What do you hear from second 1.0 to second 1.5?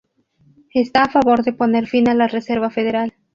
a favor